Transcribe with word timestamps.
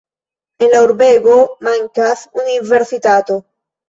En 0.65 0.69
la 0.75 0.79
urbego 0.85 1.35
mankas 1.67 2.23
universitato. 2.45 3.39